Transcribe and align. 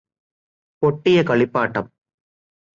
പൊട്ടിയ 0.83 1.23
കളിപ്പാട്ടം 1.23 1.85